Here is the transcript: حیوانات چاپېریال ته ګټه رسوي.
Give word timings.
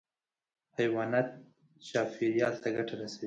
حیوانات 0.77 1.27
چاپېریال 1.89 2.53
ته 2.63 2.69
ګټه 2.75 2.93
رسوي. 2.99 3.19